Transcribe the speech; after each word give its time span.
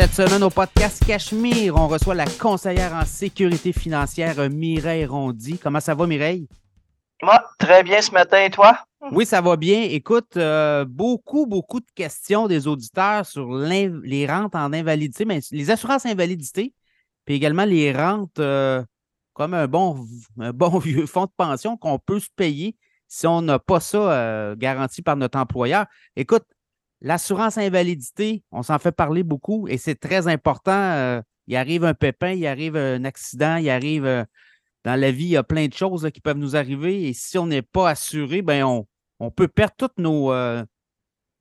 Cette 0.00 0.14
semaine 0.14 0.42
au 0.42 0.48
podcast 0.48 1.04
Cachemire, 1.06 1.76
on 1.76 1.86
reçoit 1.86 2.14
la 2.14 2.24
conseillère 2.24 2.94
en 2.94 3.04
sécurité 3.04 3.70
financière 3.70 4.48
Mireille 4.48 5.04
Rondy. 5.04 5.58
Comment 5.58 5.78
ça 5.78 5.94
va, 5.94 6.06
Mireille? 6.06 6.48
Moi, 7.22 7.38
très 7.58 7.82
bien 7.82 8.00
ce 8.00 8.10
matin, 8.10 8.42
et 8.42 8.48
toi? 8.48 8.78
Oui, 9.12 9.26
ça 9.26 9.42
va 9.42 9.56
bien. 9.56 9.82
Écoute, 9.82 10.38
euh, 10.38 10.86
beaucoup, 10.86 11.44
beaucoup 11.44 11.80
de 11.80 11.90
questions 11.94 12.48
des 12.48 12.66
auditeurs 12.66 13.26
sur 13.26 13.52
les 13.58 14.26
rentes 14.26 14.54
en 14.54 14.72
invalidité, 14.72 15.26
mais 15.26 15.40
les 15.50 15.70
assurances 15.70 16.06
invalidité, 16.06 16.72
puis 17.26 17.34
également 17.34 17.66
les 17.66 17.92
rentes 17.92 18.38
euh, 18.38 18.82
comme 19.34 19.52
un 19.52 19.66
bon, 19.66 20.06
un 20.38 20.54
bon 20.54 20.78
vieux 20.78 21.04
fonds 21.04 21.26
de 21.26 21.32
pension 21.36 21.76
qu'on 21.76 21.98
peut 21.98 22.20
se 22.20 22.30
payer 22.34 22.74
si 23.06 23.26
on 23.26 23.42
n'a 23.42 23.58
pas 23.58 23.80
ça 23.80 23.98
euh, 23.98 24.56
garanti 24.56 25.02
par 25.02 25.16
notre 25.16 25.38
employeur. 25.38 25.84
Écoute, 26.16 26.44
L'assurance 27.02 27.56
invalidité, 27.56 28.42
on 28.52 28.62
s'en 28.62 28.78
fait 28.78 28.92
parler 28.92 29.22
beaucoup 29.22 29.66
et 29.68 29.78
c'est 29.78 29.94
très 29.94 30.28
important. 30.28 30.72
Euh, 30.72 31.22
il 31.46 31.56
arrive 31.56 31.84
un 31.84 31.94
pépin, 31.94 32.32
il 32.32 32.46
arrive 32.46 32.76
un 32.76 33.04
accident, 33.04 33.56
il 33.56 33.70
arrive 33.70 34.04
euh, 34.04 34.24
dans 34.84 35.00
la 35.00 35.10
vie, 35.10 35.24
il 35.24 35.30
y 35.30 35.36
a 35.36 35.42
plein 35.42 35.66
de 35.66 35.72
choses 35.72 36.10
qui 36.12 36.20
peuvent 36.20 36.36
nous 36.36 36.56
arriver 36.56 37.08
et 37.08 37.14
si 37.14 37.38
on 37.38 37.46
n'est 37.46 37.62
pas 37.62 37.88
assuré, 37.88 38.42
ben 38.42 38.64
on, 39.18 39.30
peut 39.30 39.48
perdre 39.48 39.74
tout 39.78 40.30
euh, 40.30 40.62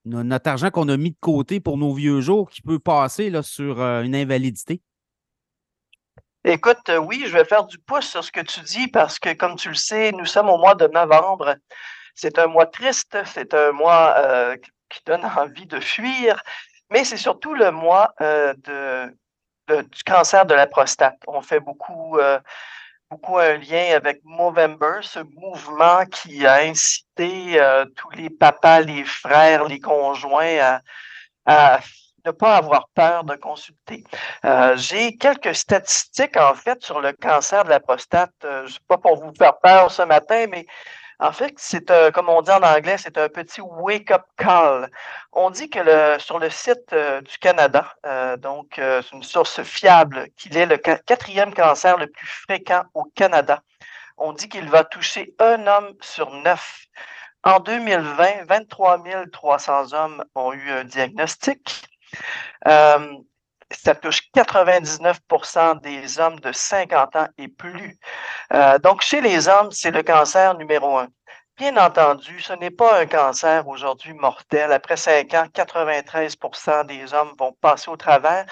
notre 0.05 0.49
argent 0.49 0.70
qu'on 0.70 0.88
a 0.88 0.95
mis 0.95 1.12
de 1.12 1.18
côté 1.20 1.60
pour 1.60 1.77
nos 1.77 1.94
vieux 1.94 2.21
jours 2.21 2.49
qui 2.49 2.62
peut 2.62 2.80
passer 2.80 3.30
là, 3.30 3.44
sur 3.44 3.82
une 3.82 4.16
invalidité. 4.16 4.82
Écoute, 6.46 6.90
oui, 7.02 7.23
je 7.26 7.34
vais 7.34 7.44
faire 7.44 7.66
du 7.66 7.77
pouce 7.80 8.07
sur 8.07 8.23
ce 8.23 8.32
que 8.32 8.40
tu 8.41 8.62
dis 8.62 8.88
parce 8.88 9.20
que, 9.20 9.34
comme 9.34 9.57
tu 9.57 9.70
le 9.70 9.76
sais, 9.76 10.13
nous 10.13 10.26
sommes 10.26 10.49
au 10.49 10.57
mois 10.57 10.76
de 10.76 10.88
novembre. 10.88 11.57
C'est 12.16 12.40
un 12.40 12.48
mois 12.48 12.66
triste, 12.66 13.18
c'est 13.26 13.54
un 13.54 13.71
mois 13.74 14.55
qui 14.90 15.01
donne 15.05 15.26
envie 15.26 15.65
de 15.65 15.79
fuir, 15.79 16.41
mais 16.90 17.04
c'est 17.04 17.18
surtout 17.18 17.54
le 17.54 17.71
mois 17.71 18.13
euh, 18.21 18.54
de, 18.63 19.81
du 19.81 20.04
cancer 20.04 20.46
de 20.46 20.54
la 20.54 20.68
prostate. 20.68 21.18
On 21.27 21.41
fait 21.41 21.59
beaucoup, 21.59 22.18
euh, 22.18 22.40
beaucoup 23.09 23.37
un 23.37 23.57
lien 23.57 23.96
avec 23.96 24.21
Movember, 24.23 24.99
ce 25.01 25.20
mouvement 25.20 26.05
qui 26.05 26.46
a 26.46 26.62
incité 26.63 27.59
euh, 27.62 27.85
tous 27.96 28.09
les 28.12 28.29
papas, 28.29 28.81
les 28.81 29.04
frères, 29.04 29.65
les 29.65 29.79
conjoints 29.79 30.79
à, 31.46 31.79
ne 32.26 32.31
pas 32.31 32.57
avoir 32.57 32.90
peur 32.90 33.24
de 33.24 33.35
consulter. 33.35 34.03
J'ai 34.76 35.15
quelques 35.15 35.55
statistiques, 35.55 36.37
en 36.37 36.53
fait, 36.53 36.84
sur 36.84 36.99
le 36.99 37.13
cancer 37.13 37.63
de 37.63 37.70
la 37.70 37.79
prostate. 37.79 38.34
je 38.43 38.63
ne 38.63 38.68
sais 38.68 38.79
pas 38.87 38.98
pour 38.98 39.15
vous 39.24 39.34
faire 39.34 39.57
peur 39.59 39.90
ce 39.90 40.01
matin, 40.01 40.46
mais 40.49 40.68
en 41.20 41.34
fait, 41.34 41.53
c'est 41.57 41.91
comme 42.13 42.29
on 42.29 42.41
dit 42.41 42.51
en 42.51 42.63
anglais, 42.63 42.98
c'est 42.98 43.17
un 43.17 43.27
petit 43.27 43.59
wake-up 43.62 44.23
call. 44.37 44.89
On 45.34 45.49
dit 45.49 45.70
que 45.70 45.79
sur 46.20 46.39
le 46.39 46.49
site 46.49 46.93
euh, 46.93 47.21
du 47.21 47.37
Canada, 47.39 47.93
euh, 48.05 48.37
donc 48.37 48.79
euh, 48.79 49.01
c'est 49.01 49.15
une 49.15 49.23
source 49.23 49.62
fiable, 49.63 50.29
qu'il 50.37 50.55
est 50.57 50.65
le 50.65 50.77
quatrième 50.77 51.53
cancer 51.53 51.97
le 51.97 52.07
plus 52.07 52.27
fréquent 52.27 52.84
au 52.93 53.03
Canada. 53.15 53.62
On 54.17 54.31
dit 54.34 54.47
qu'il 54.47 54.70
va 54.70 54.85
toucher 54.85 55.35
un 55.40 55.67
homme 55.67 55.93
sur 56.01 56.31
neuf. 56.31 56.85
En 57.43 57.59
2020, 57.59 58.45
23 58.47 59.03
300 59.31 59.93
hommes 59.93 60.23
ont 60.35 60.53
eu 60.53 60.71
un 60.71 60.84
diagnostic 60.85 61.85
ça 63.71 63.95
touche 63.95 64.22
99% 64.35 65.81
des 65.81 66.19
hommes 66.19 66.39
de 66.39 66.51
50 66.51 67.16
ans 67.16 67.28
et 67.38 67.47
plus. 67.47 67.97
Euh, 68.53 68.79
donc, 68.79 69.01
chez 69.01 69.22
les 69.22 69.47
hommes, 69.47 69.72
c'est 69.72 69.91
le 69.91 70.03
cancer 70.03 70.57
numéro 70.57 70.97
un. 70.97 71.07
Bien 71.57 71.75
entendu, 71.78 72.40
ce 72.40 72.53
n'est 72.53 72.72
pas 72.72 73.01
un 73.01 73.06
cancer 73.06 73.67
aujourd'hui 73.67 74.13
mortel. 74.13 74.72
Après 74.72 74.97
5 74.97 75.34
ans, 75.34 75.45
93% 75.53 76.85
des 76.85 77.13
hommes 77.13 77.34
vont 77.38 77.53
passer 77.62 77.90
au 77.91 77.97
travers. 77.97 78.46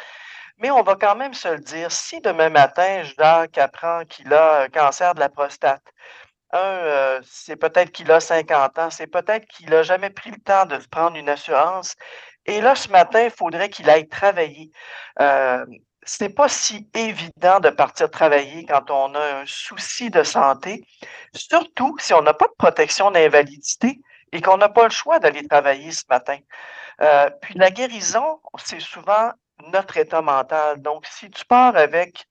Mais 0.57 0.71
on 0.71 0.83
va 0.83 0.95
quand 0.95 1.15
même 1.15 1.33
se 1.33 1.47
le 1.47 1.59
dire, 1.59 1.91
si 1.91 2.19
demain 2.21 2.49
matin, 2.49 3.03
Jacques 3.17 3.57
apprend 3.57 4.03
qu'il 4.05 4.33
a 4.33 4.61
un 4.63 4.69
cancer 4.69 5.13
de 5.13 5.19
la 5.19 5.29
prostate, 5.29 5.83
euh, 6.53 7.21
c'est 7.23 7.57
peut-être 7.57 7.91
qu'il 7.91 8.11
a 8.11 8.19
50 8.19 8.79
ans, 8.79 8.89
c'est 8.89 9.07
peut-être 9.07 9.45
qu'il 9.47 9.69
n'a 9.69 9.83
jamais 9.83 10.09
pris 10.09 10.31
le 10.31 10.39
temps 10.39 10.65
de 10.65 10.77
prendre 10.89 11.17
une 11.17 11.29
assurance 11.29 11.95
et 12.47 12.61
là, 12.61 12.75
ce 12.75 12.89
matin, 12.89 13.23
il 13.23 13.31
faudrait 13.31 13.69
qu'il 13.69 13.89
aille 13.89 14.07
travailler. 14.07 14.71
Euh, 15.19 15.65
ce 16.03 16.23
n'est 16.23 16.29
pas 16.29 16.47
si 16.47 16.89
évident 16.95 17.59
de 17.59 17.69
partir 17.69 18.09
travailler 18.09 18.65
quand 18.65 18.89
on 18.89 19.13
a 19.13 19.41
un 19.41 19.45
souci 19.45 20.09
de 20.09 20.23
santé, 20.23 20.85
surtout 21.35 21.97
si 21.99 22.13
on 22.13 22.21
n'a 22.21 22.33
pas 22.33 22.47
de 22.47 22.55
protection 22.57 23.11
d'invalidité 23.11 23.99
et 24.31 24.41
qu'on 24.41 24.57
n'a 24.57 24.69
pas 24.69 24.85
le 24.85 24.89
choix 24.89 25.19
d'aller 25.19 25.45
travailler 25.45 25.91
ce 25.91 26.03
matin. 26.09 26.37
Euh, 27.01 27.29
puis 27.41 27.55
la 27.55 27.71
guérison, 27.71 28.39
c'est 28.57 28.79
souvent 28.79 29.31
notre 29.73 29.97
état 29.97 30.21
mental. 30.21 30.81
Donc, 30.81 31.05
si 31.05 31.29
tu 31.29 31.45
pars 31.45 31.75
avec 31.75 32.25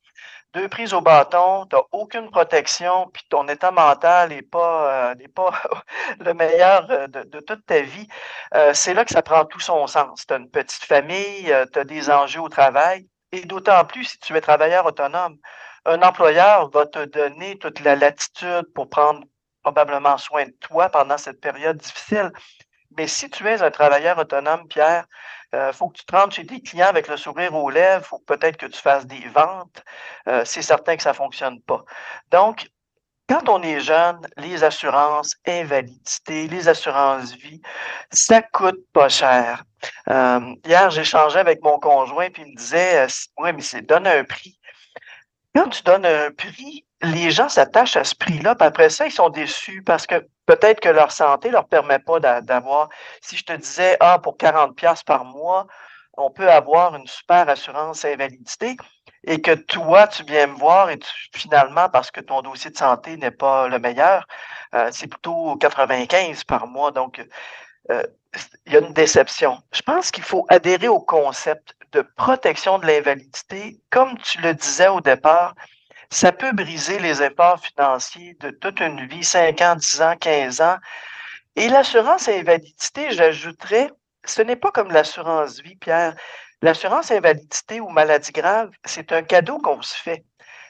deux 0.56 0.68
prises 0.68 0.94
au 0.94 1.02
bâton, 1.02 1.66
tu 1.66 1.76
n'as 1.76 1.82
aucune 1.92 2.30
protection, 2.30 3.10
puis 3.12 3.22
ton 3.28 3.46
état 3.46 3.70
mental 3.70 4.30
n'est 4.30 4.40
pas, 4.40 5.10
euh, 5.10 5.14
pas 5.34 5.52
le 6.20 6.32
meilleur 6.32 6.90
euh, 6.90 7.06
de, 7.08 7.40
toute 7.40 7.66
ta 7.66 7.80
vie, 7.82 8.08
euh, 8.54 8.72
c'est 8.72 8.94
là 8.94 9.04
que 9.04 9.12
ça 9.12 9.20
prend 9.20 9.44
tout 9.44 9.60
son 9.60 9.86
sens. 9.86 10.26
Tu 10.26 10.32
as 10.32 10.38
une 10.38 10.50
petite 10.50 10.84
famille, 10.84 11.54
tu 11.72 11.78
as 11.78 11.84
des 11.84 12.10
enjeux 12.10 12.40
au 12.40 12.48
travail, 12.48 13.06
et 13.32 13.42
d'autant 13.42 13.84
plus 13.84 14.04
si 14.04 14.18
tu 14.18 14.34
es 14.34 14.40
travailleur 14.40 14.86
autonome. 14.86 15.36
Un 15.84 16.00
employeur 16.02 16.70
va 16.70 16.86
te 16.86 17.04
donner 17.04 17.58
toute 17.58 17.80
la 17.80 17.94
latitude 17.94 18.66
pour 18.74 18.88
prendre 18.88 19.24
probablement 19.62 20.16
soin 20.16 20.46
de 20.46 20.54
toi 20.60 20.88
pendant 20.88 21.18
cette 21.18 21.40
période 21.40 21.76
difficile. 21.76 22.32
Mais 22.96 23.08
si 23.08 23.28
tu 23.28 23.46
es 23.46 23.62
un 23.62 23.70
travailleur 23.70 24.16
autonome, 24.18 24.66
Pierre, 24.68 25.04
euh, 25.56 25.72
faut 25.72 25.88
que 25.88 25.98
tu 25.98 26.04
te 26.04 26.14
rendes 26.14 26.32
chez 26.32 26.46
tes 26.46 26.60
clients 26.60 26.88
avec 26.88 27.08
le 27.08 27.16
sourire 27.16 27.54
aux 27.54 27.70
lèvres. 27.70 28.04
Faut 28.04 28.18
peut-être 28.18 28.56
que 28.56 28.66
tu 28.66 28.78
fasses 28.78 29.06
des 29.06 29.26
ventes. 29.34 29.82
Euh, 30.28 30.42
c'est 30.44 30.62
certain 30.62 30.96
que 30.96 31.02
ça 31.02 31.10
ne 31.10 31.16
fonctionne 31.16 31.60
pas. 31.62 31.84
Donc, 32.30 32.68
quand 33.28 33.48
on 33.48 33.62
est 33.62 33.80
jeune, 33.80 34.20
les 34.36 34.62
assurances 34.62 35.34
invalidité, 35.46 36.46
les 36.46 36.68
assurances 36.68 37.32
vie, 37.32 37.60
ça 38.12 38.40
coûte 38.42 38.80
pas 38.92 39.08
cher. 39.08 39.64
Euh, 40.08 40.54
hier, 40.64 40.90
j'échangeais 40.90 41.40
avec 41.40 41.62
mon 41.62 41.78
conjoint, 41.78 42.30
puis 42.30 42.42
il 42.46 42.52
me 42.52 42.56
disait 42.56 43.06
Oui, 43.38 43.52
mais 43.52 43.62
c'est 43.62 43.82
donne 43.82 44.06
un 44.06 44.22
prix. 44.24 44.58
Quand 45.54 45.68
tu 45.70 45.82
donnes 45.82 46.06
un 46.06 46.30
prix, 46.30 46.86
les 47.02 47.30
gens 47.30 47.48
s'attachent 47.48 47.96
à 47.96 48.04
ce 48.04 48.14
prix-là, 48.14 48.54
puis 48.54 48.68
après 48.68 48.90
ça, 48.90 49.06
ils 49.06 49.12
sont 49.12 49.30
déçus 49.30 49.82
parce 49.82 50.06
que 50.06 50.26
peut-être 50.46 50.80
que 50.80 50.88
leur 50.88 51.12
santé 51.12 51.48
ne 51.48 51.54
leur 51.54 51.68
permet 51.68 51.98
pas 51.98 52.20
d'avoir. 52.40 52.88
Si 53.20 53.36
je 53.36 53.44
te 53.44 53.52
disais, 53.52 53.96
ah, 54.00 54.18
pour 54.18 54.36
40$ 54.36 55.04
par 55.04 55.24
mois, 55.24 55.66
on 56.16 56.30
peut 56.30 56.50
avoir 56.50 56.96
une 56.96 57.06
super 57.06 57.48
assurance 57.48 58.04
invalidité 58.04 58.76
et 59.24 59.40
que 59.40 59.52
toi, 59.52 60.06
tu 60.06 60.22
viens 60.24 60.46
me 60.46 60.56
voir 60.56 60.88
et 60.90 60.98
finalement, 61.34 61.88
parce 61.88 62.10
que 62.10 62.20
ton 62.20 62.42
dossier 62.42 62.70
de 62.70 62.76
santé 62.76 63.16
n'est 63.16 63.30
pas 63.30 63.68
le 63.68 63.78
meilleur, 63.78 64.26
euh, 64.74 64.88
c'est 64.92 65.08
plutôt 65.08 65.56
95 65.56 66.44
par 66.44 66.66
mois. 66.66 66.92
Donc, 66.92 67.22
euh, 67.90 68.02
il 68.66 68.72
y 68.72 68.76
a 68.76 68.80
une 68.80 68.92
déception. 68.92 69.58
Je 69.72 69.82
pense 69.82 70.10
qu'il 70.10 70.22
faut 70.24 70.46
adhérer 70.48 70.88
au 70.88 71.00
concept 71.00 71.74
de 71.92 72.02
protection 72.02 72.78
de 72.78 72.86
l'invalidité. 72.86 73.80
Comme 73.90 74.16
tu 74.18 74.40
le 74.40 74.54
disais 74.54 74.88
au 74.88 75.00
départ, 75.00 75.54
ça 76.10 76.32
peut 76.32 76.52
briser 76.52 76.98
les 76.98 77.22
efforts 77.22 77.60
financiers 77.60 78.36
de 78.40 78.50
toute 78.50 78.80
une 78.80 79.06
vie, 79.06 79.24
5 79.24 79.60
ans, 79.62 79.76
10 79.76 80.02
ans, 80.02 80.16
15 80.18 80.60
ans. 80.60 80.76
Et 81.56 81.68
l'assurance 81.68 82.28
invalidité, 82.28 83.10
j'ajouterais, 83.10 83.90
ce 84.24 84.42
n'est 84.42 84.56
pas 84.56 84.70
comme 84.70 84.90
l'assurance 84.90 85.60
vie, 85.60 85.76
Pierre. 85.76 86.14
L'assurance 86.62 87.10
invalidité 87.10 87.80
ou 87.80 87.88
maladie 87.88 88.32
grave, 88.32 88.70
c'est 88.84 89.12
un 89.12 89.22
cadeau 89.22 89.58
qu'on 89.58 89.82
se 89.82 89.96
fait. 89.96 90.24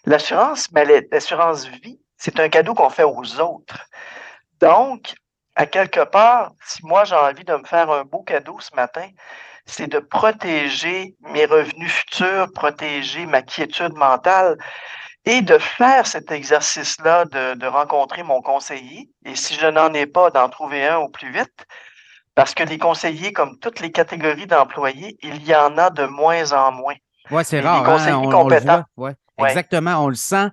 L'assurance 0.04 0.68
l'assurance 1.10 1.66
vie, 1.66 2.00
c'est 2.16 2.38
un 2.40 2.48
cadeau 2.48 2.74
qu'on 2.74 2.90
fait 2.90 3.04
aux 3.04 3.40
autres. 3.40 3.86
Donc, 4.60 5.14
à 5.54 5.66
quelque 5.66 6.04
part, 6.04 6.52
si 6.64 6.84
moi 6.84 7.04
j'ai 7.04 7.14
envie 7.14 7.44
de 7.44 7.54
me 7.54 7.64
faire 7.64 7.90
un 7.90 8.04
beau 8.04 8.22
cadeau 8.22 8.58
ce 8.60 8.74
matin, 8.74 9.08
c'est 9.64 9.88
de 9.88 9.98
protéger 9.98 11.16
mes 11.20 11.44
revenus 11.46 11.92
futurs, 11.92 12.46
protéger 12.52 13.26
ma 13.26 13.42
quiétude 13.42 13.94
mentale 13.94 14.56
et 15.26 15.42
de 15.42 15.58
faire 15.58 16.06
cet 16.06 16.30
exercice-là, 16.30 17.24
de, 17.24 17.66
rencontrer 17.66 18.22
mon 18.22 18.40
conseiller, 18.40 19.10
et 19.24 19.34
si 19.34 19.54
je 19.54 19.66
n'en 19.66 19.92
ai 19.92 20.06
pas, 20.06 20.30
d'en 20.30 20.48
trouver 20.48 20.86
un 20.86 20.98
au 20.98 21.08
plus 21.08 21.32
vite, 21.32 21.66
parce 22.36 22.54
que 22.54 22.62
les 22.62 22.78
conseillers, 22.78 23.32
comme 23.32 23.58
toutes 23.58 23.80
les 23.80 23.90
catégories 23.90 24.46
d'employés, 24.46 25.18
il 25.22 25.44
y 25.44 25.54
en 25.54 25.76
a 25.78 25.90
de 25.90 26.04
moins 26.04 26.52
en 26.52 26.70
moins. 26.70 26.94
Oui, 27.30 27.42
c'est 27.44 27.60
rare. 27.60 27.88
Hein, 27.88 28.14
on, 28.18 28.48
le 28.48 28.60
voit. 28.60 28.84
Ouais, 28.96 29.48
Exactement, 29.48 30.04
on 30.04 30.08
le 30.08 30.14
sent. 30.14 30.48